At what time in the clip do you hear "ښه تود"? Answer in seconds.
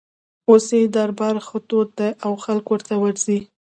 1.47-1.89